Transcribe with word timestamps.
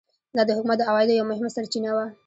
دا 0.35 0.41
د 0.47 0.51
حکومت 0.57 0.77
د 0.79 0.83
عوایدو 0.89 1.13
یوه 1.17 1.29
مهمه 1.31 1.49
سرچینه 1.55 1.91
وه. 1.95 2.05